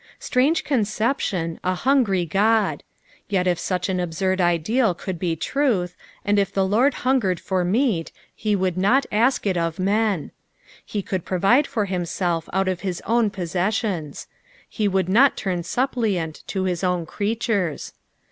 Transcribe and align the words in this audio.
''Btrange 0.19 0.63
cnnccption, 0.63 1.59
a 1.63 1.75
hungry 1.75 2.25
God 2.25 2.81
I 2.81 3.31
Tet 3.33 3.45
if 3.45 3.59
such 3.59 3.85
&□ 3.87 4.01
absurii 4.03 4.41
ideal 4.41 4.95
could 4.95 5.19
be 5.19 5.35
tmtli, 5.37 5.93
and 6.25 6.39
if 6.39 6.51
the 6.51 6.65
Lord 6.65 6.95
huogered 7.05 7.39
for 7.39 7.63
meat, 7.63 8.11
he 8.33 8.55
would 8.55 8.77
aot 8.77 9.05
ask 9.11 9.45
it 9.45 9.57
of 9.57 9.77
men. 9.77 10.31
He 10.83 11.03
could 11.03 11.23
provide 11.23 11.67
for 11.67 11.85
himaelf 11.85 12.49
out 12.51 12.67
of 12.67 12.83
Us 12.83 12.99
own 13.05 13.29
poBsessioQB; 13.29 14.25
be 14.75 14.87
would 14.87 15.07
not 15.07 15.37
turn 15.37 15.61
suppliant 15.61 16.41
to 16.47 16.63
his 16.63 16.83
own 16.83 17.05
creatures. 17.05 17.93